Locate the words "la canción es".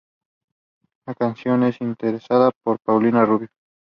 1.05-1.79